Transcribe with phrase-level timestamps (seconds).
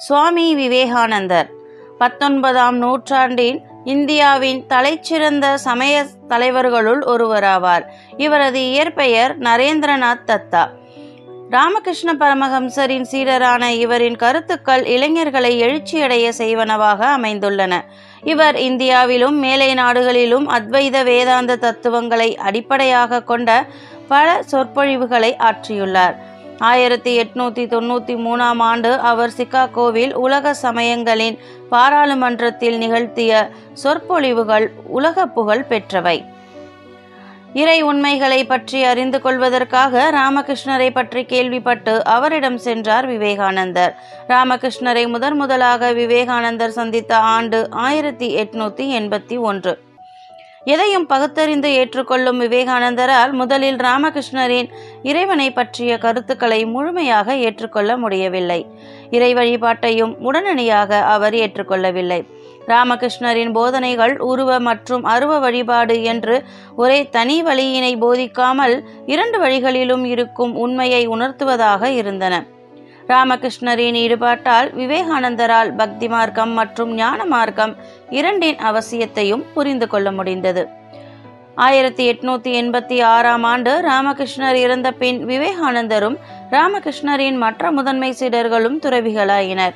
[0.00, 1.50] சுவாமி விவேகானந்தர்.
[1.98, 7.84] பத்தொன்பதாம் நூற்றாண்டின் இந்தியாவின் தலைச்சிறந்த சமய தலைவர்களுள் ஒருவராவார்.
[8.16, 10.68] இவரது இயற்பெயர் நரேந்திரநாத் தத்தா.
[11.50, 17.84] ராமகிருஷ்ண பரமஹம்சரின் சீடரான இவரின் கருத்துக்கள் இளைஞர்களை எழுச்சியடைய செய்வனவாக அமைந்துள்ளன.
[18.22, 23.66] இவர் இந்தியாவிலும் மேலை நாடுகளிலும் அத்வைத வேதாந்த தத்துவங்களை அடிப்படையாக கொண்ட
[24.08, 26.14] பல சொற்பொழிவுகளை ஆற்றியுள்ளார்.
[26.60, 31.38] ஆயிரத்தி எட்நூத்தி தொண்ணூத்தி மூணாம் ஆண்டு அவர் சிகாகோவில் உலக சமயங்களின்
[31.70, 36.24] பாராளுமன்றத்தில் நிகழ்த்திய சொற்பொழிவுகள் உலக புகழ் பெற்றவை.
[37.52, 43.94] இறை உண்மைகளை பற்றி அறிந்து கொள்வதற்காக ராமகிருஷ்ணரை பற்றி கேள்விப்பட்டு அவரிடம் சென்றார் விவேகானந்தர்.
[44.28, 49.88] ராமகிருஷ்ணரை முதன் முதலாக விவேகானந்தர் சந்தித்த ஆண்டு ஆயிரத்தி எட்நூத்தி எண்பத்தி ஒன்று.
[50.64, 54.68] எதையும் பகுத்தறிந்து ஏற்றுக்கொள்ளும் விவேகானந்தரால் முதலில் ராமகிருஷ்ணரின்
[55.02, 58.66] இறைவனை பற்றிய கருத்துக்களை முழுமையாக ஏற்றுக்கொள்ள முடியவில்லை.
[59.10, 62.26] இறை வழிபாட்டையும் உடனடியாக அவர் ஏற்றுக்கொள்ளவில்லை.
[62.66, 66.42] ராமகிருஷ்ணரின் போதனைகள் உருவ மற்றும் அருவ வழிபாடு என்று
[66.76, 72.44] ஒரே தனி வழியினை போதிக்காமல் இரண்டு வழிகளிலும் இருக்கும் உண்மையை உணர்த்துவதாக இருந்தன.
[73.08, 77.76] ராமகிருஷ்ணரின் ஈடுபாட்டால் விவேகானந்தரால் பக்தி மார்க்கம் மற்றும் ஞான மார்க்கம்
[78.10, 80.78] இரண்டின் அவசியத்தையும் புரிந்து கொள்ள முடிந்தது.
[81.54, 86.16] ஆயிரத்தி எட்நூத்தி எண்பத்தி ஆறாம் ஆண்டு ராமகிருஷ்ணர் இறந்த பின் விவேகானந்தரும்
[86.50, 89.74] ராமகிருஷ்ணரின் மற்ற முதன்மை சீடர்களும் துறவிகளாயினர்.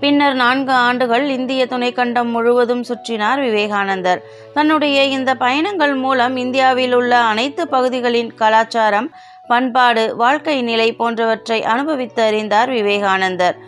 [0.00, 4.22] பின்னர் நான்கு ஆண்டுகள் இந்திய துணைக்கண்டம் முழுவதும் சுற்றினார் விவேகானந்தர்.
[4.54, 9.10] தன்னுடைய இந்த பயணங்கள் மூலம் இந்தியாவில் உள்ள அனைத்து பகுதிகளின் கலாச்சாரம்
[9.46, 13.58] பண்பாடு வாழ்க்கை நிலை போன்றவற்றை அனுபவித்து அறிந்தார் விவேகானந்தர்.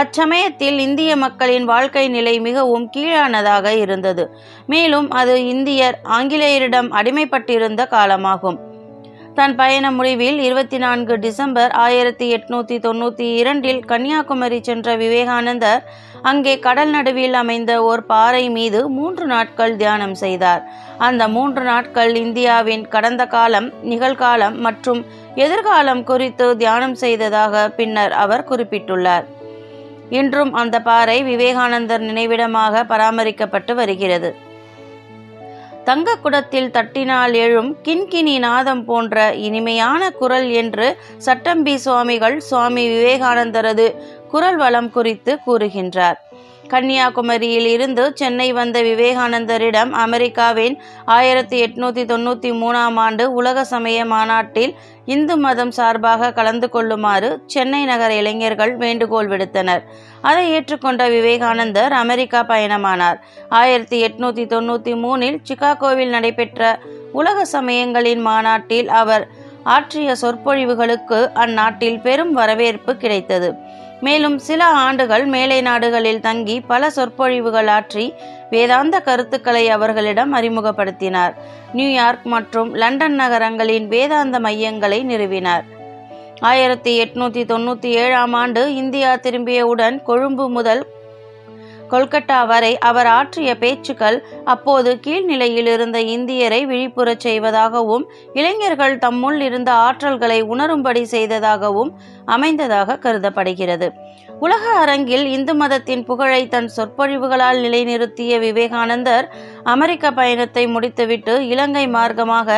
[0.00, 4.24] அச்சமயத்தில் இந்திய மக்களின் வாழ்க்கை நிலை மிகவும் கீழானதாக இருந்தது.
[4.66, 8.58] மேலும் அது இந்தியர் ஆங்கிலேயரிடம் அடிமைப்பட்டிருந்த காலமாகும்.
[9.34, 15.84] தன் பயண முடிவில் இருபத்தி நான்கு டிசம்பர் ஆயிரத்தி எட்நூத்தி தொண்ணூற்றி இரண்டில் கன்னியாகுமரி சென்ற விவேகானந்தர்
[16.22, 20.62] அங்கே கடல் நடுவில் அமைந்த ஓர் பாறை மீது மூன்று நாட்கள் தியானம் செய்தார்.
[20.98, 25.04] அந்த மூன்று நாட்கள் இந்தியாவின் கடந்த காலம் நிகழ்காலம் மற்றும்
[25.34, 29.26] எதிர்காலம் குறித்து தியானம் செய்ததாக பின்னர் அவர் குறிப்பிட்டுள்ளார்.
[30.18, 34.30] இன்றும் அந்த பாறை விவேகானந்தர் நினைவிடமாக பராமரிக்கப்பட்டு வருகிறது.
[35.88, 40.88] தங்கக்குடத்தில் தட்டினால் எழும் கின்கினி நாதம் போன்ற இனிமையான குரல் என்று
[41.26, 43.86] சட்டம்பி சுவாமிகள் சுவாமி விவேகானந்தரது
[44.32, 46.18] குரல் வளம் குறித்து கூறுகின்றார்.
[46.72, 50.76] கன்னியாகுமரியில் இருந்து சென்னை வந்த விவேகானந்தரிடம் அமெரிக்காவின்
[51.16, 54.72] ஆயிரத்தி எட்நூத்தி தொண்ணூத்தி மூணாம் ஆண்டு உலக சமய மாநாட்டில்
[55.04, 59.82] இந்து மதம் சார்பாக கலந்து கொள்ளுமாறு சென்னை நகர இளைஞர்கள் வேண்டுகோள் விடுத்தனர்.
[60.20, 63.18] அதை ஏற்றுக்கொண்ட விவேகானந்தர் அமெரிக்கா பயணமானார்.
[63.60, 66.78] ஆயிரத்தி எட்நூத்தி தொண்ணூத்தி மூணில் சிகாகோவில் நடைபெற்ற
[67.12, 69.24] உலக சமயங்களின் மாநாட்டில் அவர்
[69.64, 73.48] ஆற்றிய சொற்பொழிவுகளுக்கு அந்நாட்டில் பெரும் வரவேற்பு கிடைத்தது.
[74.02, 78.06] மேலும் சில ஆண்டுகள் மேலை நாடுகளில் தங்கி பல சொற்பொழிவுகள் ஆற்றி
[78.50, 81.34] வேதாந்த கருத்துக்களை அவர்களிடம் அறிமுகப்படுத்தினார்.
[81.72, 85.66] நியூயார்க் மற்றும் லண்டன் நகரங்களின் வேதாந்த மையங்களை நிறுவினார்.
[86.40, 90.82] ஆயிரத்தி எட்நூத்தி தொண்ணூத்தி ஏழாம் ஆண்டு இந்தியா திரும்பியவுடன் கொழும்பு முதல்
[91.92, 100.40] கொல்கட்டா வரை அவர் ஆற்றிய பேச்சுக்கள் அப்போது கீழ்நிலையில் இருந்த இந்தியரை விழிப்புறச் செய்வதாகவும் இளைஞர்கள் தம்முள் இருந்த ஆற்றல்களை
[100.52, 101.92] உணரும்படி செய்ததாகவும்
[102.26, 103.88] அமைந்ததாக கருதப்படுகிறது.
[104.38, 109.26] உலக அரங்கில் இந்து மதத்தின் புகழை தன் சொற்பொழிவுகளால் நிலைநிறுத்திய விவேகானந்தர்
[109.64, 112.48] அமெரிக்க பயணத்தை முடித்துவிட்டு இலங்கை மார்க்கமாக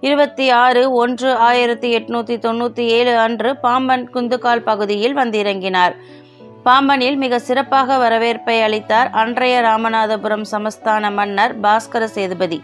[0.00, 5.94] இருபத்தி ஆறு ஒன்று ஆயிரத்தி எட்நூத்தி தொண்ணூத்தி ஏழு அன்று பாம்பன் குந்துகால் பகுதியில் வந்திறங்கினார்.
[6.68, 12.58] பாம்பனில் மிக சிறப்பாக வரவேற்பை அளித்தார் அன்றைய ராமநாதபுரம் சமஸ்தான மன்னர் பாஸ்கர சேதுபதி.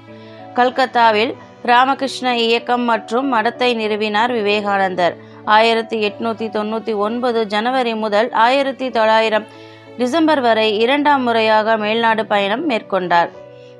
[0.55, 1.33] கல்கத்தாவில்
[1.71, 5.15] ராமகிருஷ்ண இயக்கம் மற்றும் மடத்தை நிறுவினார் விவேகானந்தர்.
[5.45, 9.47] ஆயிரத்தி எட்நூத்தி தொண்ணூத்தி ஒன்பது ஜனவரி முதல் ஆயிரத்தி தொள்ளாயிரம்
[9.99, 13.33] டிசம்பர் வரை இரண்டாம் முறையாக மேல்நாடு பயணம் மேற்கொண்டார்.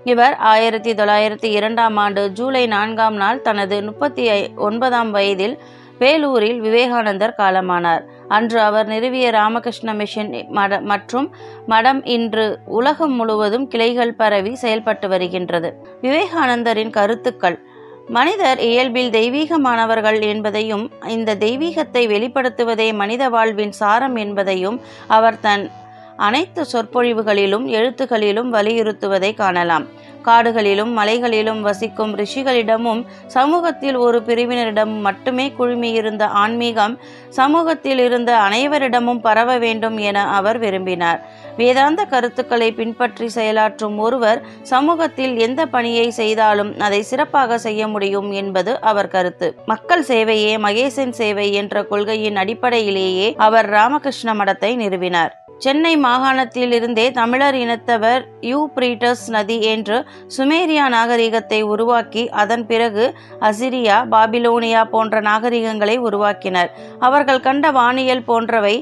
[0.05, 4.27] இவர் ஆயிரத்தி தொள்ளாயிரத்தி இரண்டாம் ஆண்டு ஜூலை நான்காம் நாள் தனது முப்பத்தி
[4.69, 5.57] ஒன்பதாம் வயதில்
[5.99, 8.05] வேலூரில் விவேகானந்தர் காலமானார்.
[8.29, 11.35] அன்று அவர் நிறுவிய ராமகிருஷ்ண மிஷன் மட மற்றும்
[11.67, 15.75] மடம் இன்று உலகம் முழுவதும் கிளைகள் பரவி செயல்பட்டு வருகின்றது.
[16.03, 17.63] விவேகானந்தரின் கருத்துக்கள்.
[18.09, 25.71] மனிதர் இயல்பில் தெய்வீகமானவர்கள் என்பதையும் இந்த தெய்வீகத்தை வெளிப்படுத்துவதே மனித வாழ்வின் சாரம் என்பதையும் அவர் தன்
[26.17, 29.87] அனைத்து சொற்பொழிவுகளிலும் எழுத்துக்களிலும் வலியுறுத்துவதை காணலாம்.
[30.29, 33.03] காடுகளிலும் மலைகளிலும் வசிக்கும் ரிஷிகளிடமும்
[33.37, 36.97] சமூகத்தில் ஒரு பிரிவினரிடம் மட்டுமே குழுமியிருந்த ஆன்மீகம்
[37.39, 41.21] சமூகத்தில் இருந்த அனைவரிடமும் பரவ வேண்டும் என அவர் விரும்பினார்.
[41.57, 44.41] வேதாந்த கருத்துக்களை பின்பற்றி செயலாற்றும் ஒருவர்
[44.73, 49.49] சமூகத்தில் எந்த பணியை செய்தாலும் அதை சிறப்பாக செய்ய முடியும் என்பது அவர் கருத்து.
[49.67, 55.35] மக்கள் சேவையே மகேசன் சேவை என்ற கொள்கையின் அடிப்படையிலேயே அவர் ராமகிருஷ்ண மடத்தை நிறுவினார்.
[55.65, 58.59] சென்னை மாகாணத்தில் இருந்தே தமிழர் இனத்தவர் யூ.
[58.77, 59.97] பிரீட்டஸ் நதி என்று
[60.37, 63.05] சுமேரியா நாகரிகத்தை உருவாக்கி அதன் பிறகு
[63.49, 66.71] அசிரியா பாபிலோனியா போன்ற நாகரிகங்களை உருவாக்கினர்.
[67.09, 68.77] அவர்கள் கண்ட வானியல் போன்றவை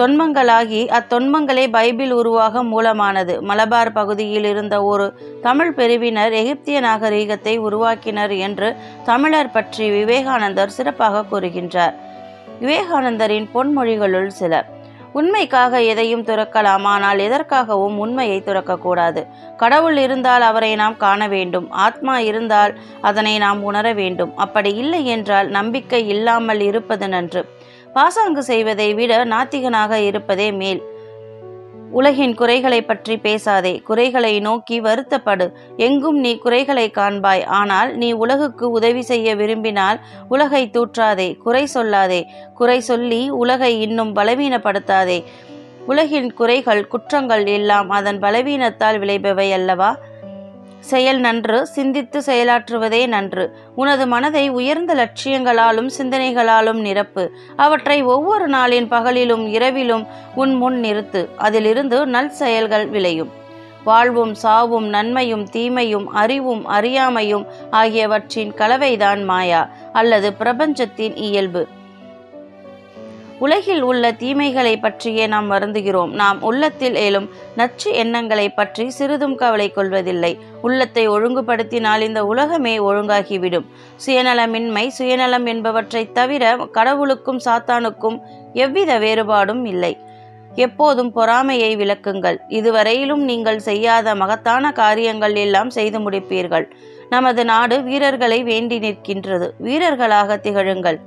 [0.00, 3.36] தொன்மங்களாகி அத்தொன்மங்களே பைபிள் உருவாக மூலமானது.
[3.50, 5.06] மலபார் பகுதியில் இருந்த ஒரு
[5.46, 8.70] தமிழ் பிரிவினர் எகிப்திய நாகரிகத்தை உருவாக்கினர் என்று
[9.10, 11.94] தமிழர் பற்றி விவேகானந்தர் சிறப்பாக கூறுகின்றார்.
[12.64, 14.64] விவேகானந்தரின் பொன்மொழிகளுள் சில.
[15.18, 19.20] உண்மைக்காக எதையும் துறக்கலாம் ஆனால் எதற்காகவும் உண்மையை துறக்கக்கூடாது.
[19.56, 21.66] கடவுள் இருந்தால் அவரை நாம் காண வேண்டும்.
[21.84, 24.32] ஆத்மா இருந்தால் அதனை நாம் உணர வேண்டும்.
[24.36, 27.42] அப்படி இல்லை என்றால் நம்பிக்கை இல்லாமல் இருப்பது நன்று.
[27.92, 30.82] பாசாங்கு செய்வதை விட நாத்திகனாக இருப்பதே மேல்.
[31.90, 33.78] உலகின் குறைகளை பற்றி பேசாதே.
[33.78, 35.52] குறைகளை நோக்கி வருத்தப்படு.
[35.76, 37.44] எங்கும் நீ குறைகளை காண்பாய்.
[37.44, 41.36] ஆனால் நீ உலகுக்கு உதவி செய்ய விரும்பினால் உலகை தூற்றாதே.
[41.36, 42.24] குறை சொல்லாதே.
[42.54, 45.24] குறை சொல்லி உலகை இன்னும் பலவீனப்படுத்தாதே.
[45.86, 49.96] உலகின் குறைகள் குற்றங்கள் எல்லாம் அதன் பலவீனத்தால் விளைபவை அல்லவா?
[50.80, 53.56] செயல் நன்று சிந்தித்து செயலாற்றுவதே நன்று.
[53.74, 57.32] உனது மனதை உயர்ந்த லட்சியங்களாலும் சிந்தனைகளாலும் நிரப்பு.
[57.56, 61.28] அவற்றை ஒவ்வொரு நாளின் பகலிலும் இரவிலும் உன் முன் நிறுத்து.
[61.36, 63.30] அதிலிருந்து நல் செயல்கள் விளையும்.
[63.84, 71.66] வாழ்வும் சாவும் நன்மையும் தீமையும் அறிவும் அறியாமையும் ஆகியவற்றின் கலவைதான் மாயா அல்லது பிரபஞ்சத்தின் இயல்பு.
[73.38, 76.12] உலகில் உள்ள தீமைகளை பற்றியே நாம் வருந்துகிறோம்.
[76.12, 80.38] நாம் உள்ளத்தில் ஏலும் நச்சு எண்ணங்களை பற்றி சிறிதும் கவலை கொள்வதில்லை.
[80.62, 83.66] உள்ளத்தை ஒழுங்குபடுத்தினால் இந்த உலகமே ஒழுங்காகிவிடும்.
[84.06, 88.18] சுயநலமின்மை சுயநலம் என்பவற்றை தவிர கடவுளுக்கும் சாத்தானுக்கும்
[88.52, 89.96] எவ்வித வேறுபாடும் இல்லை.
[90.54, 92.38] எப்போதும் பொறாமையை விளக்குங்கள்.
[92.48, 96.66] இதுவரையிலும் நீங்கள் செய்யாத மகத்தான காரியங்கள் எல்லாம் செய்து முடிப்பீர்கள்.
[97.10, 99.48] நமது நாடு வீரர்களை வேண்டி நிற்கின்றது.
[99.58, 100.98] வீரர்களாக திகழுங்கள்.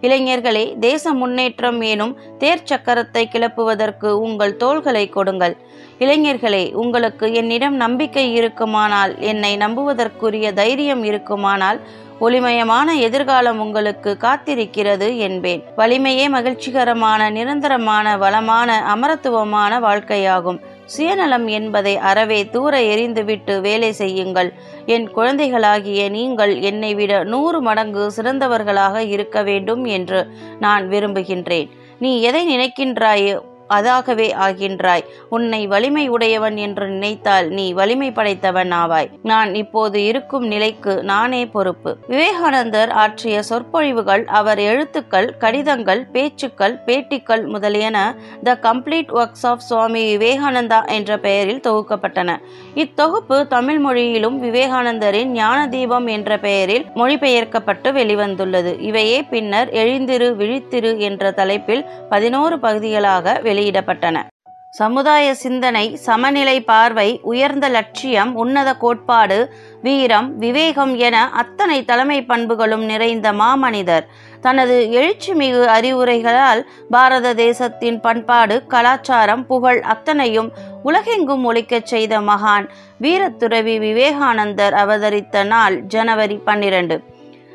[0.00, 5.56] இளைஞர்களே தேச முன்னேற்றம் எனும் தேர் சக்கரத்தை கிளப்புவதற்கு உங்கள் தோள்களை கொடுங்கள்.
[5.98, 11.80] இளைஞர்களே உங்களுக்கு என்னிடம் நம்பிக்கை இருக்குமானால் என்னை நம்புவதற்குரிய தைரியம் இருக்குமானால்
[12.20, 15.62] ஒளிமயமான எதிர்காலம் உங்களுக்கு காத்திருக்கிறது என்பேன்.
[15.76, 20.60] வலிமையே மகிழ்ச்சிகரமான நிரந்தரமான வளமான அமரத்துவமான வாழ்க்கையாகும்.
[20.86, 24.52] சுயநலம் என்பதை அறவே தூர எரிந்துவிட்டு வேலை செய்யுங்கள்.
[24.86, 30.26] என் குழந்தைகளாகிய நீங்கள் என்னை விட நூறு மடங்கு சிறந்தவர்களாக இருக்க வேண்டும் என்று
[30.60, 31.68] நான் விரும்புகின்றேன்.
[31.98, 33.36] நீ எதை நினைக்கின்றாயோ?
[33.68, 35.04] அதாகவே ஆகின்றாய்.
[35.28, 39.10] உன்னை வலிமை உடையவன் என்று நினைத்தால் நீ வலிமை படைத்தவன் ஆவாய்.
[39.22, 41.96] நான் இப்போது இருக்கும் நிலைக்கு நானே பொறுப்பு.
[42.08, 50.88] விவேகானந்தர் ஆற்றிய சொற்பொழிவுகள் அவர் எழுத்துக்கள் கடிதங்கள் பேச்சுக்கள் பேட்டிக்கள் முதலியன the complete works of Swami Vivekananda
[50.88, 52.36] என்ற பெயரில் தொகுக்கப்பட்டன.
[52.74, 58.80] இத்தொகுப்பு தமிழ் மொழியிலும் விவேகானந்தரின் ஞான தீபம் என்ற பெயரில் மொழிபெயர்க்கப்பட்டு வெளிவந்துள்ளது.
[58.80, 64.24] இவையே பின்னர் எழுந்திரு விழித்திரு என்ற தலைப்பில் பதினோரு பகுதிகளாக வெளியிடப்பட்டன.
[64.70, 73.32] சமுதாய சிந்தனை சமநிலை பார்வை உயர்ந்த லட்சியம் உன்னத கோட்பாடு வீரம் விவேகம் என அத்தனை தலைமை பண்புகளும் நிறைந்த
[73.32, 74.06] மாமனிதர்.
[74.40, 80.52] தனது எழுச்சிமிகு அறிவுரைகளால் பாரத தேசத்தின் பண்பாடு கலாச்சாரம் புகழ் அத்தனையும்
[80.84, 82.68] உலகெங்கும் ஒழிக்கச் செய்த மகான்
[83.02, 86.98] வீரத்துறவி விவேகானந்தர் அவதரித்த நாள் ஜனவரி பன்னிரண்டு.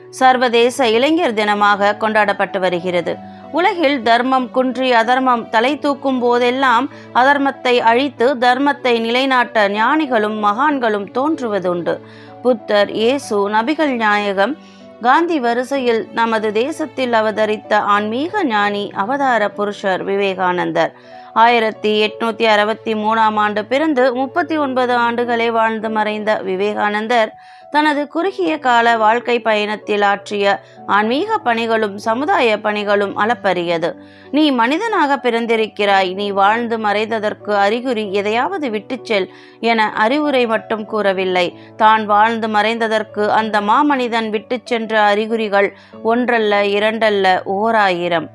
[0.09, 3.15] சர்வதேச இளைஞர் தினமாக கொண்டாடப்பட்டு வருகிறது.
[3.51, 11.95] உலகில் தர்மம் குன்றி அதர்மம் தலை தூக்கும் போதெல்லாம் அதர்மத்தை அழித்து தர்மத்தை நிலைநாட்ட ஞானிகளும் மகான்களும் தோன்றுவதுண்டு.
[12.43, 14.53] புத்தர் இயேசு நபிகள் நாயகம்
[15.01, 20.91] காந்தி வரிசையில் நமது தேசத்தில் அவதரித்த ஆன்மீக ஞானி அவதார புருஷர் விவேகானந்தர்.
[21.33, 27.33] ஆயிரத்தி எட்நூத்தி அறுபத்தி மூணாம் ஆண்டு பிறந்து முப்பத்தி ஒன்பது ஆண்டுகளை வாழ்ந்து மறைந்த விவேகானந்தர்
[27.71, 33.95] தனது குறுகிய கால வாழ்க்கை பயணத்தில் ஆற்றிய ஆன்மீக பணிகளும் சமுதாய பணிகளும் அளப்பரியது.
[34.31, 36.13] நீ மனிதனாக பிறந்திருக்கிறாய்.
[36.13, 41.59] நீ வாழ்ந்து மறைந்ததற்கு அறிகுறி எதையாவது விட்டுச் செல் என அறிவுரை மட்டும் கூறவில்லை.
[41.77, 48.29] தான் வாழ்ந்து மறைந்ததற்கு அந்த மாமனிதன் விட்டுச் சென்ற அறிகுறிகள் ஒன்றல்ல இரண்டல்ல ஓராயிரம்.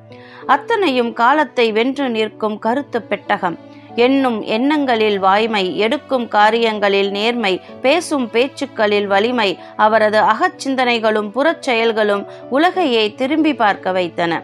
[0.47, 3.59] அத்தனையும் காலத்தை வென்று நிற்கும் கருத்து பெட்டகம்.
[3.95, 13.55] எண்ணும் எண்ணங்களில் வாய்மை எடுக்கும் காரியங்களில் நேர்மை பேசும் பேச்சுக்களில் வலிமை அவரது அகச்சிந்தனைகளும் புறச் செயல்களும் உலகையே திரும்பி
[13.55, 14.43] பார்க்க வைத்தன.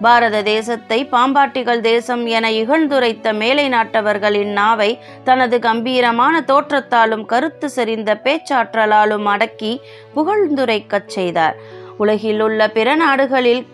[0.00, 9.24] பாரத தேசத்தை பாம்பாட்டிகள் தேசம் என இகழ்ந்துரைத்த மேலை நாட்டவர்களின் நாவை தனது கம்பீரமான தோற்றத்தாலும் கருத்து செறிந்த பேச்சாற்றலாலும்
[9.24, 9.80] அடக்கி
[10.16, 11.56] புகழ்ந்துரைக்கச் செய்தார்.
[11.96, 13.66] உலகில் உள்ள பிற நாடுகளில்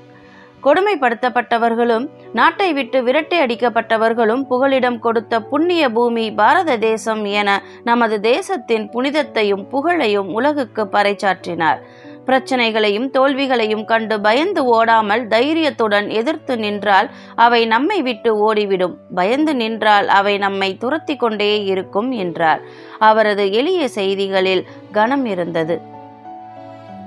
[0.63, 9.67] கொடுமைப்படுத்தப்பட்டவர்களும் நாட்டை விட்டு விரட்டி அடிக்கப்பட்டவர்களும் புகலிடம் கொடுத்த புண்ணிய பூமி பாரத தேசம் என நமது தேசத்தின் புனிதத்தையும்
[9.69, 11.81] புகழையும் உலகுக்கு பறைச்சாற்றினார்
[12.25, 18.95] பிரச்சனைகளையும் தோல்விகளையும் கண்டு பயந்து ஓடாமல் தைரியத்துடன் எதிர்த்து நின்றால் அவை நம்மை விட்டு ஓடிவிடும்.
[19.15, 22.61] பயந்து நின்றால் அவை நம்மை துரத்தி கொண்டே இருக்கும் என்றார்.
[22.99, 25.90] அவரது எளிய செய்திகளில் கனம் இருந்தது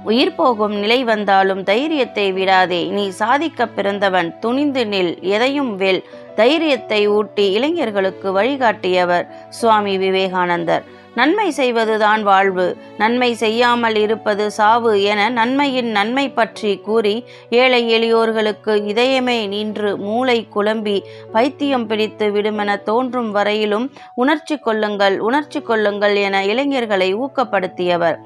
[0.04, 2.82] உயிர் போகும் நிலை வந்தாலும் தைரியத்தை விடாதே.
[2.96, 6.02] நீ சாதிக்க பிறந்தவன் துணிந்து நில் எதையும் வெல்.
[6.36, 9.26] தைரியத்தை ஊட்டி இளைஞர்களுக்கு வழிகாட்டியவர்
[9.60, 10.84] சுவாமி விவேகானந்தர்.
[11.16, 12.66] நன்மை செய்வதுதான் வாழ்வு.
[12.98, 17.16] நன்மை செய்யாமல் இருப்பது சாவு என நன்மையின் நன்மை பற்றி கூறி
[17.50, 20.98] ஏழை எளியோர்களுக்கு இதயமே நின்று மூளை குழம்பி
[21.36, 28.18] பைத்தியம் பிடித்து விடுமென தோன்றும் வரையிலும் உணர்ச்சி கொள்ளுங்கள் உணர்ச்சி கொள்ளுங்கள் என இளைஞர்களை ஊக்கப்படுத்தியவர்.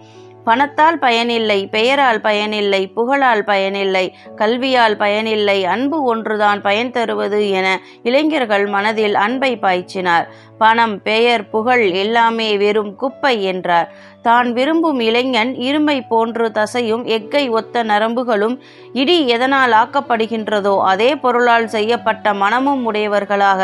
[0.48, 4.06] பணத்தால் பயனில்லை பெயரால் பயனில்லை புகழால் பயனில்லை
[4.42, 7.68] கல்வியால் பயனில்லை அன்பு ஒன்றுதான் பயன் தருவது என
[8.10, 10.28] இளைஞர்கள் மனதில் அன்பை பாய்ச்சினார்.
[10.62, 13.90] பணம் பெயர் புகழ் எல்லாமே வெறும் குப்பை என்றார்.
[14.28, 18.56] தான் விரும்பும் இளைஞன் இருமை போன்று தசையும் எக்கை ஒத்த நரம்புகளும்
[19.02, 23.62] இடி எதனால் ஆக்கப்படுகின்றதோ அதே பொருளால் செய்யப்பட்ட மனமும் உடையவர்களாக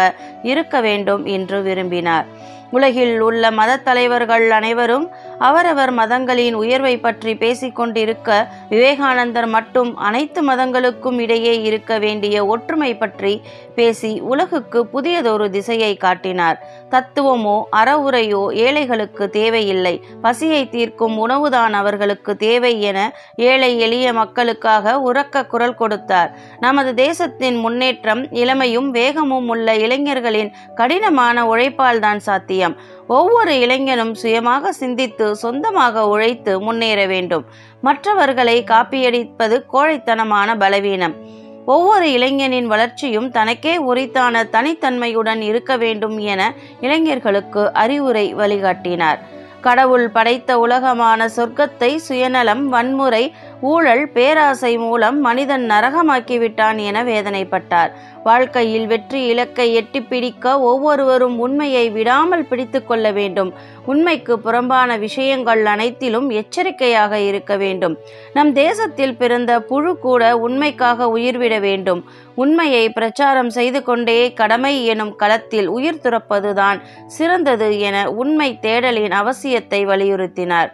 [0.51, 2.27] இருக்க வேண்டும் என்று விரும்பினார்.
[2.74, 5.06] உலகில் உள்ள மத தலைவர்கள் அனைவரும்
[5.39, 8.30] அவரவர் மதங்களின் உயர்வை பற்றி பேசிக்கொண்டிருக்க
[8.70, 13.34] விவேகானந்தர் மட்டும் அனைத்து மதங்களுக்கும் இடையே இருக்க வேண்டிய ஒற்றுமை பற்றி
[13.75, 16.58] பேசி உலகுக்கு புதியதொரு திசையை காட்டினார்.
[16.89, 19.96] தத்துவமோ அறவுரையோ ஏழைகளுக்கு தேவையில்லை.
[20.22, 23.00] பசியை தீர்க்கும் உணவுதான் அவர்களுக்கு தேவை என
[23.36, 26.32] ஏழை எளிய மக்களுக்காக உறக்க குரல் கொடுத்தார்.
[26.60, 32.77] நமது தேசத்தின் முன்னேற்றம் இளமையும் வேகமும் உள்ள இளைஞர்களின் கடினமான உழைப்பால் தான் சாத்தியம்.
[33.08, 37.46] ஒவ்வொரு இளைஞனும் சுயமாக சிந்தித்து சொந்தமாக உழைத்து முன்னேற வேண்டும்.
[37.82, 41.42] மற்றவர்களை காப்பியடிப்பது கோழைத்தனமான பலவீனம்.
[41.65, 49.20] ஒவ்வொரு இளைஞனின் வளர்ச்சியும் தனக்கே உரித்தான தனித்தன்மையுடன் இருக்க வேண்டும் என இளைஞர்களுக்கு அறிவுரை வழிகாட்டினார்.
[49.62, 53.34] கடவுள் படைத்த உலகமான சொர்க்கத்தை சுயநலம் வன்முறை
[53.72, 57.91] ஊழல் பேராசை மூலம் மனிதன் நரகமாக்கிவிட்டான் என வேதனைப்பட்டார்.
[58.24, 63.51] வாழ்க்கையில் வெற்றி இலக்கை எட்டி பிடிக்க ஒவ்வொருவரும் உண்மையை விடாமல் பிடித்து கொள்ள வேண்டும்.
[63.86, 67.96] உண்மைக்கு புறம்பான விஷயங்கள் அனைத்திலும் எச்சரிக்கையாக இருக்க வேண்டும்.
[68.34, 72.03] நம் தேசத்தில் பிறந்த புழு கூட உண்மைக்காக உயிர்விட வேண்டும்.
[72.36, 80.72] உண்மையை பிரச்சாரம் செய்து கொண்டே கடமை எனும் களத்தில் உயிர் துறப்பதுதான் சிறந்தது என உண்மை தேடலின் அவசியத்தை வலியுறுத்தினார்.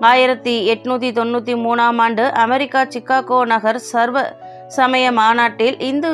[0.00, 4.18] ஆயிரத்தி எட்நூத்தி தொண்ணூற்றி மூணாம் ஆண்டு அமெரிக்கா சிக்காகோ நகர் சர்வ
[4.68, 6.10] சமய மாநாட்டில் இந்து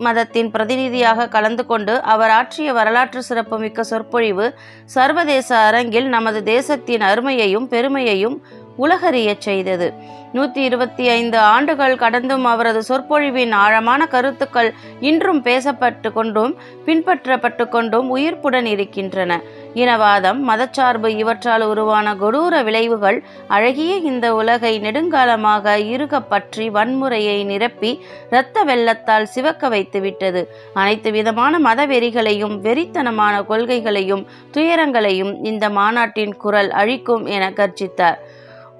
[0.00, 4.46] மதத்தின் பிரதிநிதியாக கலந்து கொண்டு அவர் ஆற்றிய வரலாற்று சிறப்புமிக்க சொற்பொழிவு
[4.94, 8.36] சர்வதேச அரங்கில் நமது தேசத்தின் அருமையையும் பெருமையையும்
[8.84, 9.88] உலகறியச் செய்தது.
[10.34, 14.68] நூற்றி இருபத்தி ஐந்து ஆண்டுகள் கடந்தும் அவரது சொற்பொழிவின் ஆழமான கருத்துக்கள்
[15.00, 16.52] இன்றும் பேசப்பட்டு கொண்டும்
[16.86, 19.40] பின்பற்றப்பட்டு கொண்டும் உயிர்ப்புடன் இருக்கின்றன.
[19.74, 23.18] இனவாதம் மதச்சார்பு இவற்றால் உருவான கொடூர விளைவுகள்
[23.48, 27.92] அழகிய இந்த உலகை நெடுங்காலமாக இருக பற்றி வன்முறையை நிரப்பி
[28.30, 30.42] இரத்த வெள்ளத்தால் சிவக்க வைத்து விட்டது
[30.74, 38.20] அனைத்து விதமான மதவெறிகளையும் வெறித்தனமான கொள்கைகளையும் துயரங்களையும் இந்த மாநாட்டின் குரல் அழிக்கும் என கர்ஜித்தார்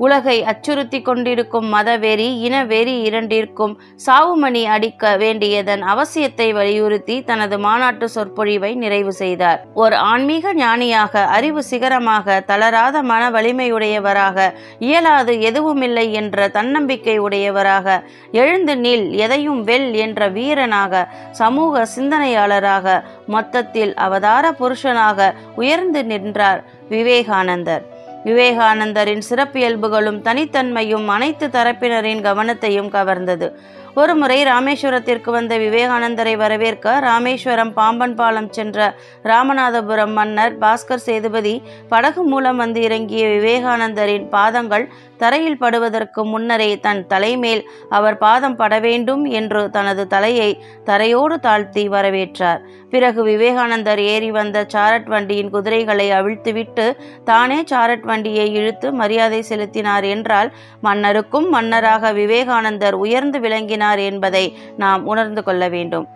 [0.04, 3.74] உலகை அச்சுறுத்தி கொண்டிருக்கும் மதவெறி இனவெறி இரண்டிற்கும்
[4.06, 9.60] சாவுமணி அடிக்க வேண்டியதன் அவசியத்தை வலியுறுத்தி தனது மாநாட்டு சொற்பொழிவை நிறைவு செய்தார்.
[9.74, 17.86] ஒரு ஆன்மீக ஞானியாக அறிவு சிகரமாக தளராத மன வலிமையுடையவராக இயலாது எதுவுமில்லை என்ற தன்னம்பிக்கை உடையவராக
[18.32, 27.84] எழுந்து நில் எதையும் வெல் என்ற வீரனாக சமூக சிந்தனையாளராக மொத்தத்தில் அவதார புருஷனாக உயர்ந்து நின்றார் விவேகானந்தர்.
[28.24, 33.48] விவேகானந்தரின் சிறப்பியல்புகளும் தனித்தன்மையும் அனைத்து தரப்பினரின் கவனத்தையும் கவர்ந்தது.
[33.94, 38.78] ஒருமுறை ராமேஸ்வரத்திற்கு வந்த விவேகானந்தரை வரவேற்க ராமேஸ்வரம் பாம்பன் பாலம் சென்ற
[39.24, 41.54] ராமநாதபுரம் மன்னர் பாஸ்கர் சேதுபதி
[41.88, 44.86] படகு மூலம் வந்து இறங்கிய விவேகானந்தரின் பாதங்கள்
[45.22, 50.50] தரையில் படுவதற்கு முன்னரே தன் தலைமேல் அவர் பாதம் பட வேண்டும் என்று தனது தலையை
[50.84, 52.60] தரையோடு தாழ்த்தி வரவேற்றார்.
[52.90, 56.86] பிறகு விவேகானந்தர் ஏறி வந்த சாரட் வண்டியின் குதிரைகளை அவிழ்த்துவிட்டு
[57.24, 60.50] தானே சாரட் வண்டியை இழுத்து மரியாதை செலுத்தினார் என்றால்
[60.80, 64.44] மன்னருக்கும் மன்னராக விவேகானந்தர் உயர்ந்து விளங்கினார் என்பதை
[64.76, 66.08] நாம் உணர்ந்து கொள்ள வேண்டும்.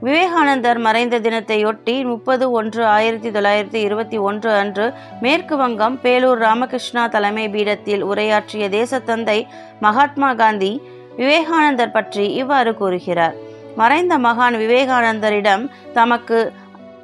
[0.00, 7.46] விவேகானந்தர் மறைந்த தினத்தையொட்டி முப்பது ஒன்று ஆயிரத்தி தொள்ளாயிரத்தி இருபத்தி ஒன்று அன்று மேற்கு வங்கம் பேலூர் ராமகிருஷ்ணா தலைமை
[7.48, 9.46] பீடத்தில் உரையாற்றிய தேசத்தந்தை
[9.80, 10.70] மகாத்மா காந்தி
[11.16, 13.34] விவேகானந்தர் பற்றி இவ்வாறு கூறுகிறார்.
[13.76, 16.52] மறைந்த மகான் விவேகானந்தரிடம் தமக்கு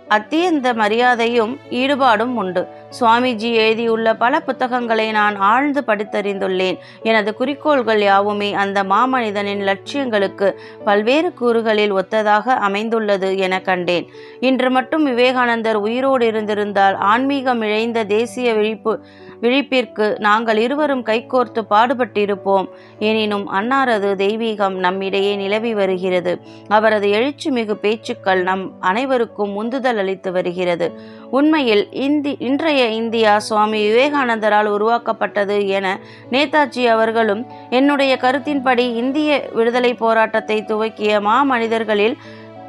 [0.09, 2.65] அத்தியந்த மரியாதையும் ஈடுபாடும் உண்டு.
[3.01, 6.79] சுவாமிஜி எழுதியுள்ள பல புத்தகங்களை நான் ஆழ்ந்து படித்தறிந்துள்ளேன்.
[7.03, 10.51] எனது குறிக்கோள்கள் யாவுமே அந்த மாமனிதனின் லட்சியங்களுக்கு
[10.85, 14.07] பல்வேறு கூறுகளில் ஒத்ததாக அமைந்துள்ளது என கண்டேன்.
[14.41, 19.05] இன்று மட்டும் விவேகானந்தர் உயிரோடு இருந்திருந்தால் ஆன்மீகம் இழைந்த தேசிய விழிப்பு
[19.45, 22.69] விழிப்பிற்கு நாங்கள் இருவரும் கைகோர்த்து பாடுபட்டிருப்போம்.
[23.09, 26.35] எனினும் அன்னாரது தெய்வீகம் நம்மிடையே நிலவி வருகிறது.
[26.69, 30.89] அவரது எழுச்சி மிகு பேச்சுக்கள் நம் அனைவருக்கும் உந்துதல் அளித்து வருகிறது.
[31.31, 35.87] உண்மையில் இந்தி இன்றைய இந்தியா சுவாமி விவேகானந்தரால் உருவாக்கப்பட்டது என
[36.31, 42.17] நேதாஜி அவர்களும் என்னுடைய கருத்தின்படி இந்திய விடுதலை போராட்டத்தை துவக்கிய மாமனிதர்களில்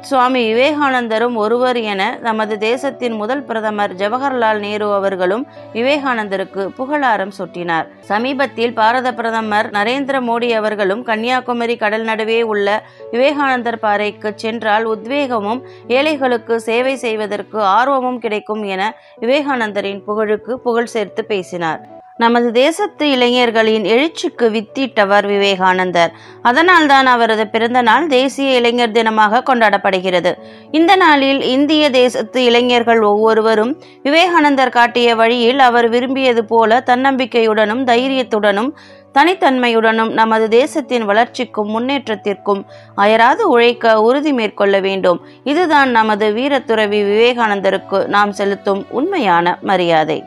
[0.00, 7.86] சுவாமி விவேகானந்தரும் ஒருவர் என நமது தேசத்தின் முதல் பிரதமர் ஜவஹர்லால் நேரு அவர்களும் விவேகானந்தருக்கு புகழாரம் சூட்டினார்.
[8.00, 16.60] சமீபத்தில் பாரத பிரதமர் நரேந்திர மோடி அவர்களும் கன்னியாகுமரி கடல் நடுவே உள்ள விவேகானந்தர் பாறைக்கு சென்றால் உத்வேகமும் ஏழைகளுக்கு
[16.60, 21.95] சேவை செய்வதற்கு ஆர்வமும் கிடைக்கும் என விவேகானந்தரின் புகழுக்கு புகழ் சேர்த்து பேசினார்.
[22.18, 26.12] நமது தேசத்து இளைஞர்களின் எழுச்சிக்கு வித்திட்டவர் விவேகானந்தர்.
[26.42, 30.32] அதனால்தான் அவரது பிறந்தநாள் தேசிய இளைஞர் தினமாக கொண்டாடப்படுகிறது.
[30.70, 38.70] இந்த நாளில் இந்திய தேசத்து இளைஞர்கள் ஒவ்வொருவரும் விவேகானந்தர் காட்டிய வழியில் அவர் விரும்பியது போல தன்னம்பிக்கையுடனும் தைரியத்துடனும்
[39.18, 42.62] தனித்தன்மையுடனும் நமது தேசத்தின் வளர்ச்சிக்கும் முன்னேற்றத்திற்கும்
[42.94, 45.20] அயராது உழைக்க உறுதி மேற்கொள்ள வேண்டும்.
[45.44, 50.18] இதுதான் நமது வீரத்துறவி விவேகானந்தருக்கு நாம் செலுத்தும் உண்மையான மரியாதை.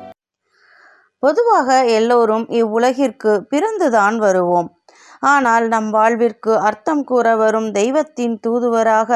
[1.20, 4.70] பொதுவாக எல்லோரும் இவ்வுலகிற்கு பிறந்துதான் வருவோம்.
[5.20, 9.10] ஆனால் நம் வாழ்விற்கு அர்த்தம் கூற வரும் தெய்வத்தின் தூதுவராக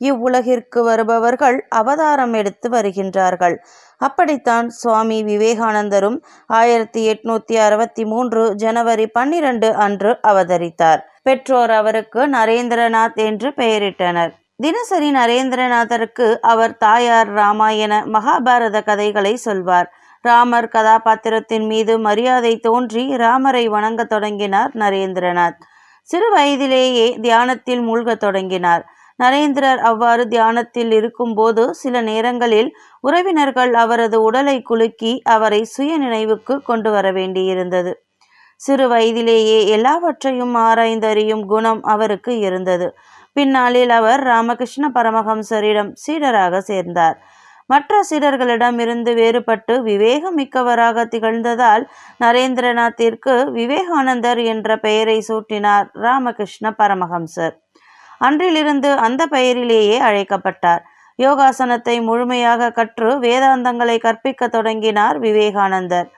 [0.00, 3.56] இவ்வுலகிற்கு வருபவர்கள் அவதாரம் எடுத்து வருகின்றார்கள்.
[3.98, 10.98] அப்படித்தான் சுவாமி விவேகானந்தரும் ஆயிரத்தி எட்நூத்தி அறுபத்தி மூன்று ஜனவரி பன்னிரண்டு அன்று அவதரித்தார்.
[11.22, 14.32] பெற்றோர் அவருக்கு நரேந்திரநாத் என்று பெயரிட்டனர்.
[14.56, 19.88] தினசரி நரேந்திரநாதருக்கு அவர் தாயார் ராமாயண மகாபாரத கதைகளை சொல்வார்.
[20.22, 25.58] ராமர் கதாபாத்திரத்தின் மீது மரியாதை தோன்றி ராமரை வணங்கத் தொடங்கினார் நரேந்திரநாத்.
[26.02, 28.86] சிறு வயதிலேயே தியானத்தில் மூழ்கத் தொடங்கினார்.
[29.22, 37.12] நரேந்திரர் அவ்வாறு தியானத்தில் இருக்கும்போது சில நேரங்களில் உறவினர்கள் அவரது உடலை குலுக்கி அவரை சுய நினைவுக்கு கொண்டு வர
[37.12, 37.92] வேண்டியிருந்தது.
[38.56, 42.94] சிறு வயதிலேயே எல்லாவற்றையும் ஆராய்ந்தறியும் குணம் அவருக்கு இருந்தது.
[43.32, 47.22] பின்னாளில் அவர் ராமகிருஷ்ண பரமஹம்சரிடம் சீடராக சேர்ந்தார்.
[47.66, 51.84] மற்ற சீடர்களிடம் இருந்து வேறுபட்டு விவேகம் மிக்கவராக திகழ்ந்ததால்
[52.24, 57.54] நரேந்திரநாத்திற்கு விவேகானந்தர் என்ற பெயரை சூட்டினார் ராமகிருஷ்ண பரமஹம்சர்.
[58.18, 60.84] அன்றிலிருந்து அந்த பெயரிலேயே அழைக்கப்பட்டார்.
[61.18, 66.08] யோகாசனத்தை முழுமையாக கற்று வேதாந்தங்களை கற்பிக்க தொடங்கினார் விவேகானந்தர்.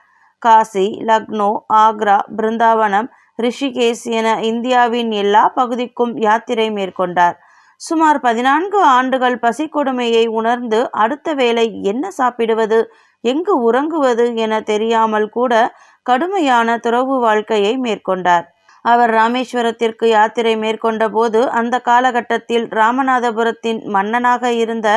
[0.41, 3.09] காசி லக்னோ ஆக்ரா பிருந்தாவனம்
[3.41, 7.37] ரிஷிகேஷ் என இந்தியாவின் எல்லா பகுதிக்கும் யாத்திரை மேற்கொண்டார்.
[7.81, 12.79] சுமார் பதினான்கு ஆண்டுகள் பசி கொடுமையை உணர்ந்து அடுத்த வேளை என்ன சாப்பிடுவது
[13.23, 15.53] எங்கு உறங்குவது என தெரியாமல் கூட
[16.05, 18.45] கடுமையான துறவு வாழ்க்கையை மேற்கொண்டார்.
[18.85, 24.89] அவர் ராமேஸ்வரத்திற்கு யாத்திரை மேற்கொண்ட போது அந்த காலகட்டத்தில் ராமநாதபுரத்தின் மன்னனாக இருந்த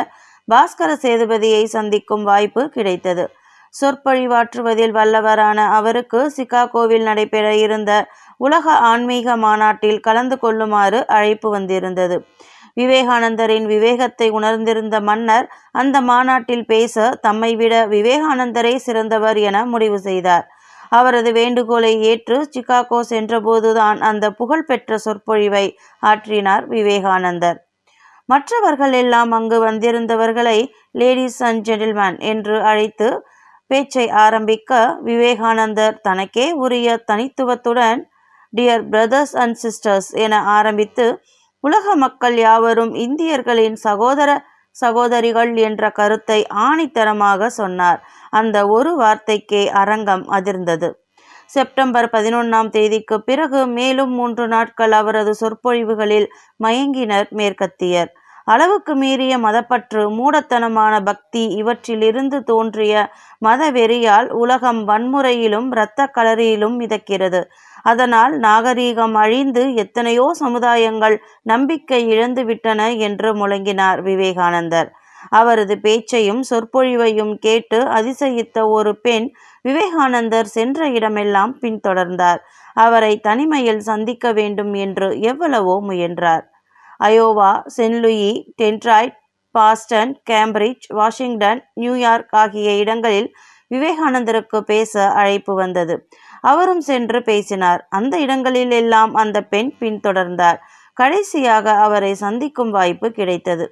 [0.48, 3.24] பாஸ்கர சேதுபதியை சந்திக்கும் வாய்ப்பு கிடைத்தது.
[3.74, 7.92] சொற்பொழிவாற்றுவதில் வல்லவரான அவருக்கு சிகாகோவில் நடைபெற இருந்த
[8.40, 12.16] உலக ஆன்மீக மாநாட்டில் கலந்து கொள்ளுமாறு அழைப்பு வந்திருந்தது.
[12.76, 20.46] விவேகானந்தரின் விவேகத்தை உணர்ந்திருந்த மன்னர் அந்த மாநாட்டில் பேச தம்மை விட விவேகானந்தரே சிறந்தவர் என முடிவு செய்தார்.
[20.90, 25.66] அவரது வேண்டுகோளை ஏற்று சிகாகோ சென்றபோதுதான் அந்த புகழ்பெற்ற சொற்பொழிவை
[26.02, 27.58] ஆற்றினார் விவேகானந்தர்.
[28.28, 30.58] மற்றவர்கள் எல்லாம் அங்கு வந்திருந்தவர்களை
[30.92, 33.08] லேடிஸ் அண்ட் ஜென்டில்மேன் என்று அழைத்து
[33.70, 38.00] பேச்சை ஆரம்பிக்க விவேகானந்தர் தனக்கே உரிய தனித்துவத்துடன்
[38.52, 41.06] டியர் பிரதர்ஸ் அண்ட் சிஸ்டர்ஸ் என ஆரம்பித்து
[41.64, 44.30] உலக மக்கள் யாவரும் இந்தியர்களின் சகோதர
[44.76, 48.00] சகோதரிகள் என்ற கருத்தை ஆணித்தரமாக சொன்னார்.
[48.30, 50.88] அந்த ஒரு வார்த்தைக்கே அரங்கம் அதிர்ந்தது.
[51.46, 56.28] செப்டம்பர் பதினொன்றாம் தேதிக்கு பிறகு மேலும் மூன்று நாட்கள் அவரது சொற்பொழிவுகளில்
[56.64, 58.10] மயங்கினர் மேற்கத்தியர்.
[58.44, 62.94] அளவுக்கு மீறிய மதப்பற்று மூடத்தனமான பக்தி இவற்றிலிருந்து தோன்றிய
[63.44, 67.42] மதவெறியால் உலகம் வன்முறையிலும் இரத்த களரியிலும் மிதக்கிறது.
[67.84, 74.90] அதனால் நாகரீகம் அழிந்து எத்தனையோ சமுதாயங்கள் நம்பிக்கை இழந்துவிட்டன என்று முழங்கினார் விவேகானந்தர்.
[75.30, 79.26] அவரது பேச்சையும் சொற்பொழிவையும் கேட்டு அதிசயித்த ஒரு பெண்
[79.64, 82.40] விவேகானந்தர் சென்ற இடமெல்லாம் பின்தொடர்ந்தார்.
[82.76, 86.44] அவரை தனிமையில் சந்திக்க வேண்டும் என்று எவ்வளவோ முயன்றார்.
[87.00, 89.16] Iowa Saint Louis Detroit
[89.54, 93.28] Boston Cambridge Washington New York ஆகிய இடங்களில்
[93.72, 95.96] விவேகானந்தருக்கு பேச அழைப்பு வந்தது.
[96.40, 97.86] அவரும் சென்று பேசினார்.
[97.90, 100.58] அந்த இடங்களில் எல்லாம் அந்த பெண் பின்தொடர்ந்தார்.
[100.96, 103.66] கடைசியாக அவரை சந்திக்கும் வாய்ப்பு கிடைத்தது.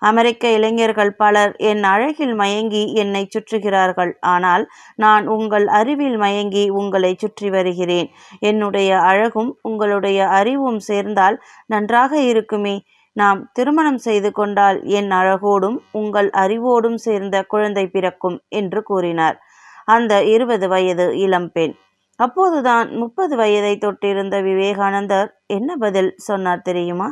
[0.00, 4.12] அமெரிக்க இளைஞர்கள் பலர் என் அழகில் மயங்கி என்னை சுற்றுகிறார்கள்.
[4.20, 4.64] ஆனால்
[4.96, 8.08] நான் உங்கள் அறிவில் மயங்கி உங்களை சுற்றி வருகிறேன்.
[8.40, 12.76] என்னுடைய அழகும் உங்களுடைய அறிவும் சேர்ந்தால் நன்றாக இருக்குமே.
[13.16, 19.36] நாம் திருமணம் செய்து கொண்டால் என் அழகோடும் உங்கள் அறிவோடும் சேர்ந்த குழந்தை பிறக்கும் என்று கூறினார்.
[19.84, 21.74] அந்த இருபது வயது இளம்பெண்
[22.18, 27.08] அப்போதுதான் முப்பது வயதை தொட்டிருந்த விவேகானந்தர் என்ன பதில் சொன்னார் தெரியுமா?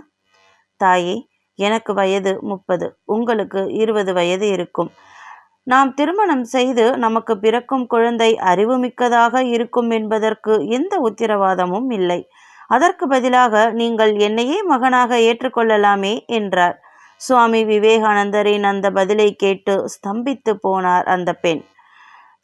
[0.80, 1.16] தாயே
[1.58, 4.90] எனக்கு வயது முப்பது உங்களுக்கு இருபது வயது இருக்கும்.
[5.66, 12.20] நாம் திருமணம் செய்து நமக்கு பிறக்கும் குழந்தை அறிவுமிக்கதாக இருக்கும் என்பதற்கு எந்த உத்தரவாதமும் இல்லை.
[12.70, 16.76] அதற்கு பதிலாக நீங்கள் என்னையே மகனாக ஏற்றுக்கொள்ளலாமே என்றார்.
[17.20, 21.62] சுவாமி விவேகானந்தரின் அந்த பதிலை கேட்டு ஸ்தம்பித்து போனார் அந்த பெண்.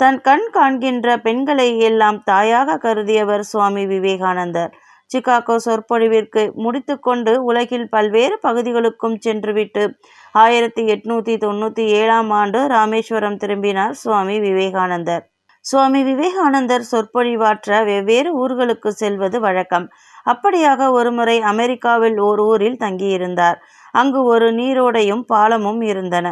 [0.00, 4.72] தன் கண் காண்கின்ற பெண்களை எல்லாம் தாயாக கருதியவர் சுவாமி விவேகானந்தர்.
[5.10, 9.84] சிகாகோ சொற்பொழிவிற்கு முடித்துக்கொண்டு உலகில் பல்வேறு பகுதிகளுக்கும் சென்றுவிட்டு
[10.32, 15.24] ஆயிரத்தி எட்நூத்தி தொண்ணூத்தி ஏழாம் ஆண்டு ராமேஸ்வரம் திரும்பினார் சுவாமி விவேகானந்தர்.
[15.64, 19.86] சுவாமி விவேகானந்தர் சொற்பொழிவாற்ற வெவ்வேறு ஊர்களுக்கு செல்வது வழக்கம்.
[20.26, 23.58] அப்படியாக ஒருமுறை அமெரிக்காவில் ஓர் ஊரில் தங்கியிருந்தார்.
[23.94, 26.26] அங்கு ஒரு நீரோடையும் பாலமும் இருந்தன.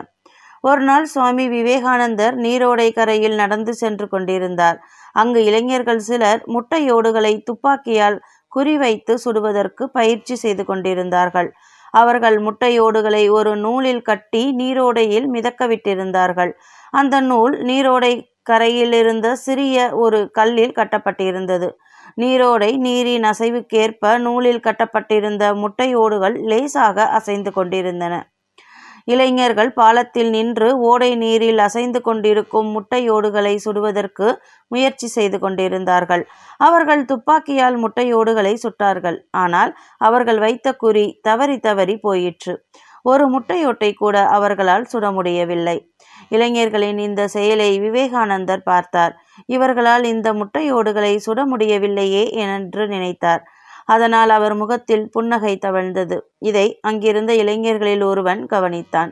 [0.61, 4.79] ஒரு நாள் சுவாமி விவேகானந்தர் நீரோடை கரையில் நடந்து சென்று கொண்டிருந்தார்.
[5.13, 8.19] அங்கு இளைஞர்கள் சிலர் முட்டையோடுகளை துப்பாக்கியால்
[8.53, 11.49] குறிவைத்து சுடுவதற்கு பயிற்சி செய்து கொண்டிருந்தார்கள்.
[11.95, 16.53] அவர்கள் முட்டையோடுகளை ஒரு நூலில் கட்டி நீரோடையில் மிதக்க விட்டிருந்தார்கள்
[16.93, 21.69] அந்த நூல் நீரோடை கரையில் இருந்த சிறிய ஒரு கல்லில் கட்டப்பட்டிருந்தது.
[22.17, 28.15] நீரோடை நீரின் அசைவுக்கேற்ப நூலில் கட்டப்பட்டிருந்த முட்டையோடுகள் லேசாக அசைந்து கொண்டிருந்தன.
[29.05, 34.29] இளைஞர்கள் பாலத்தில் நின்று ஓடை நீரில் அசைந்து கொண்டிருக்கும் முட்டையோடுகளை சுடுவதற்கு
[34.69, 36.23] முயற்சி செய்து கொண்டிருந்தார்கள்.
[36.61, 39.19] அவர்கள் துப்பாக்கியால் முட்டையோடுகளை சுட்டார்கள்.
[39.31, 42.55] ஆனால் அவர்கள் வைத்த குறி தவறி தவறி போயிற்று.
[43.05, 45.77] ஒரு முட்டையோட்டை கூட அவர்களால் சுட முடியவில்லை
[46.31, 49.13] இளைஞர்களின் இந்த செயலை விவேகானந்தர் பார்த்தார்.
[49.47, 53.43] இவர்களால் இந்த முட்டையோடுகளை சுட முடியவில்லையே என்று நினைத்தார்.
[53.87, 56.17] அதனால் அவர் முகத்தில் புன்னகை தவழ்ந்தது.
[56.39, 59.11] இதை அங்கிருந்த இளைஞர்களில் ஒருவன் கவனித்தான்.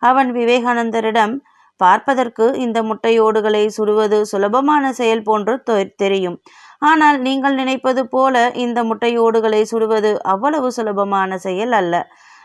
[0.00, 1.34] அவன் விவேகானந்தரிடம்
[1.80, 5.54] பார்ப்பதற்கு இந்த முட்டையோடுகளை சுடுவது சுலபமான செயல் போன்று
[5.96, 6.36] தெரியும்.
[6.78, 11.94] ஆனால் நீங்கள் நினைப்பது போல இந்த முட்டையோடுகளை சுடுவது அவ்வளவு சுலபமான செயல் அல்ல.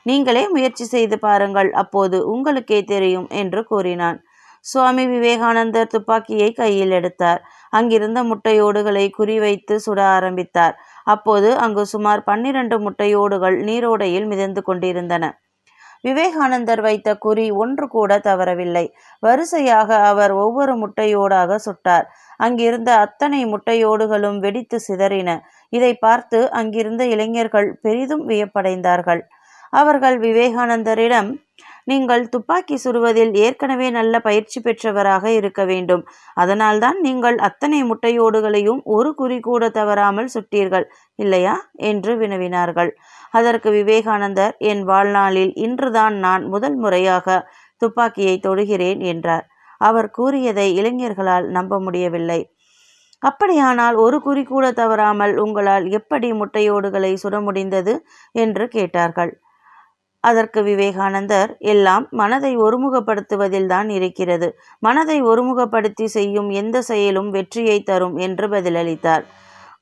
[0.05, 4.17] நீங்களே முயற்சி செய்து பாருங்கள் அப்போது உங்களுக்கே தெரியும் என்று கூறினான்.
[4.65, 7.41] சுவாமி விவேகானந்தர் துப்பாக்கியை கையில் எடுத்தார்.
[7.69, 10.75] அங்கிருந்த முட்டையோடுகளை குறிவைத்து சுட ஆரம்பித்தார்.
[11.05, 15.25] அப்போது அங்கு சுமார் பன்னிரண்டு முட்டையோடுகள் நீரோடையில் மிதந்து கொண்டிருந்தன.
[16.03, 18.83] விவேகானந்தர் வைத்த குறி ஒன்று கூட தவறவில்லை.
[19.23, 22.05] வரிசையாக அவர் ஒவ்வொரு முட்டையோடாக சுட்டார்.
[22.37, 25.29] அங்கிருந்த அத்தனை முட்டையோடுகளும் வெடித்து சிதறின.
[25.73, 29.23] இதை பார்த்து அங்கிருந்த இளைஞர்கள் பெரிதும் வியப்படைந்தார்கள்.
[29.75, 31.29] அவர்கள் விவேகானந்தரிடம்
[31.87, 36.03] நீங்கள் துப்பாக்கி சுடுவதில் ஏற்கனவே நல்ல பயிற்சி பெற்றவராக இருக்க வேண்டும்.
[36.33, 40.85] அதனால்தான் நீங்கள் அத்தனை முட்டையோடுகளையும் ஒரு குறி கூட தவறாமல் சுட்டீர்கள்.
[41.15, 42.91] இல்லையா என்று வினவினார்கள்.
[43.31, 47.37] அதற்கு விவேகானந்தர் என் வாழ்நாளில் இன்றுதான் நான் முதல் முறையாக
[47.81, 49.45] துப்பாக்கியை தொடுகிறேன் என்றார்.
[49.81, 52.41] அவர் கூறியதை இளைஞர்களால் நம்ப முடியவில்லை.
[53.21, 57.93] அப்படியானால் ஒரு குறி கூட தவறாமல் உங்களால் எப்படி முட்டையோடுகளை சுட முடிந்தது?
[58.35, 59.31] என்று கேட்டார்கள்.
[60.25, 64.47] அதற்கு விவேகானந்தர் எல்லாம் மனதை ஒருமுகப்படுத்துவதில்தான் இருக்கிறது.
[64.79, 69.25] மனதை ஒருமுகப்படுத்தி செய்யும் எந்த செயலும் வெற்றியை தரும் என்று பதிலளித்தார்.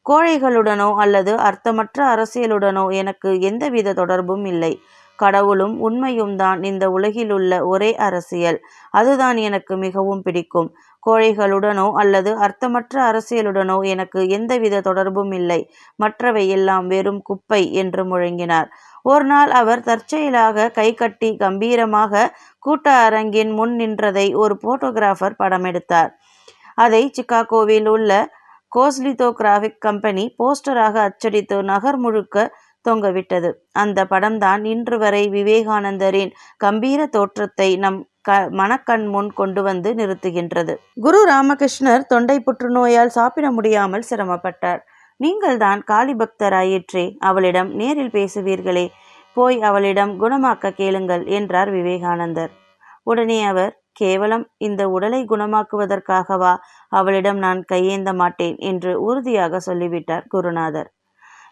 [0.06, 4.74] கோழைகளுடனோ அல்லது அர்த்தமற்ற அரசியலுடனோ எனக்கு எந்தவித தொடர்பும் இல்லை.
[5.20, 8.58] கடவுளும் உண்மையும் தான் இந்த உலகிலுள்ள ஒரே அரசியல்.
[8.92, 10.70] அதுதான் எனக்கு மிகவும் பிடிக்கும்.
[11.04, 15.60] கோழைகளுடனோ அல்லது அர்த்தமற்ற அரசியலுடனோ எனக்கு எந்தவித தொடர்பும் இல்லை.
[16.00, 18.70] மற்றவை எல்லாம் வெறும் குப்பை என்று முழங்கினார்.
[19.06, 22.30] ஒரு நாள் அவர் தற்செயலாக கைகட்டி கம்பீரமாக
[22.66, 26.12] கூட்ட அரங்கின் முன் நின்றதை ஒரு போட்டோகிராஃபர் படமெடுத்தார்
[26.76, 28.12] அதை சிக்காகோவில் உள்ள
[28.72, 32.38] கோஸ்லிதோ கிராஃபிக் கம்பெனி போஸ்டராக அச்சடித்து நகர் முழுக்க
[32.86, 33.50] தொங்கவிட்டது.
[33.74, 40.74] அந்த படம்தான் இன்று வரை விவேகானந்தரின் கம்பீர தோற்றத்தை நம் க மனக்கண் முன் கொண்டு வந்து நிறுத்துகின்றது.
[41.02, 44.82] குரு ராமகிருஷ்ணர் தொண்டை புற்றுநோயால் சாப்பிட முடியாமல் சிரமப்பட்டார்.
[45.24, 48.86] நீங்கள்தான் காளி பக்தராயிற்றே அவளிடம் நேரில் பேசுவீர்களே.
[49.38, 52.52] போய் அவளிடம் குணமாக்க கேளுங்கள் என்றார் விவேகானந்தர்.
[53.04, 56.54] உடனே அவர் கேவலம் இந்த உடலை குணமாக்குவதற்காகவா
[56.92, 60.90] அவளிடம் நான் கையேந்த மாட்டேன் என்று உறுதியாக சொல்லிவிட்டார் குருநாதர்.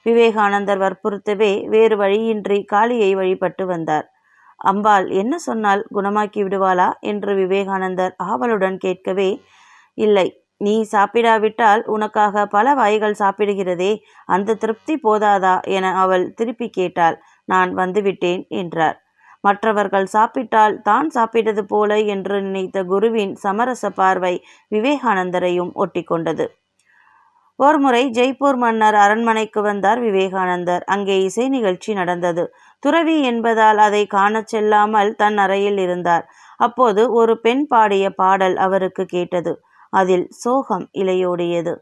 [0.06, 4.08] விவேகானந்தர் வற்புறுத்தவே வேறு வழியின்றி காளியை வழிபட்டு வந்தார்.
[4.62, 6.90] அம்பாள் என்ன சொன்னால் குணமாக்கி விடுவாளா?
[7.02, 9.30] என்று விவேகானந்தர் ஆவலுடன் கேட்கவே
[9.98, 10.28] இல்லை
[10.62, 13.92] நீ சாப்பிடாவிட்டால் உனக்காக பல வாய்கள் சாப்பிடுகிறதே
[14.30, 15.56] அந்த திருப்தி போதாதா?
[15.68, 17.18] என அவள் திருப்பி கேட்டாள்.
[17.48, 18.98] நான் வந்துவிட்டேன் என்றார்.
[19.44, 24.34] மற்றவர்கள் சாப்பிட்டால் தான் சாப்பிட்டது போல என்று நினைத்த குருவின் சமரச பார்வை
[24.72, 26.46] விவேகானந்தரையும் ஒட்டிக்கொண்டது.
[27.60, 30.84] ஒருமுறை ஜெய்ப்பூர் மன்னர் அரண்மனைக்கு வந்தார் விவேகானந்தர்.
[30.86, 32.44] அங்கே இசை நிகழ்ச்சி நடந்தது.
[32.84, 36.26] துறவி என்பதால் அதை காணச் செல்லாமல் தன் அறையில் இருந்தார்.
[36.60, 39.54] அப்போது ஒரு பெண் பாடிய பாடல் அவருக்கு கேட்டது.
[39.94, 41.74] அதில் சோகம் இலையோடியது.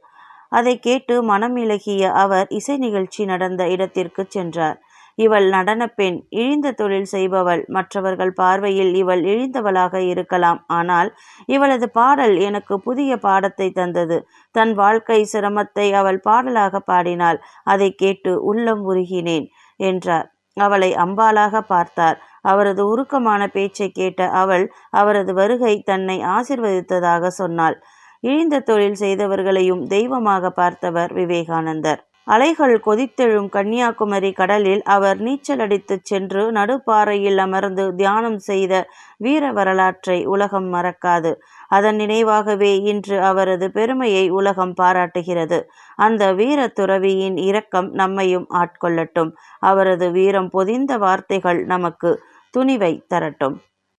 [0.50, 4.78] அதை கேட்டு மனம் இலகிய அவர் இசை நிகழ்ச்சி நடந்த இடத்திற்கு சென்றார்.
[5.18, 10.60] இவள் நடனப்பெண் இழிந்த தொழில் செய்பவள் மற்றவர்கள் பார்வையில் இவள் இழிந்தவளாக இருக்கலாம்.
[10.70, 11.10] ஆனால்
[11.46, 14.18] இவளது பாடல் எனக்கு புதிய பாடத்தை தந்தது.
[14.56, 17.40] தன் வாழ்க்கை சிரமத்தை அவள் பாடலாக பாடினாள்.
[17.66, 19.48] அதை கேட்டு உள்ளம் உருகினேன்
[19.80, 20.28] என்றார்.
[20.58, 22.18] அவளை அம்பாலாக பார்த்தார்.
[22.42, 27.78] அவரது உருக்கமான பேச்சை கேட்ட அவள் அவரது வருகை தன்னை ஆசிர்வதித்ததாக சொன்னாள்.
[28.24, 32.04] இழிந்த தொழில் செய்தவர்களையும் தெய்வமாக பார்த்தவர் விவேகானந்தர்.
[32.24, 40.74] அலைகள் கொதித்தெழும் கன்னியாகுமரி கடலில் அவர் நீச்சல் அடித்துச் சென்று நடுப்பாறையில் அமர்ந்து தியானம் செய்த வீர வரலாற்றை உலகம்
[40.74, 41.32] மறக்காது.
[41.70, 45.60] அதன் நினைவாகவே இன்று அவரது பெருமையை உலகம் பாராட்டுகிறது.
[45.96, 49.32] அந்த வீர துறவியின் இரக்கம் நம்மையும் ஆட்கொள்ளட்டும்.
[49.60, 52.24] அவரது வீரம் பொதிந்த வார்த்தைகள் நமக்கு
[52.58, 53.58] துணிவை தரட்டும்.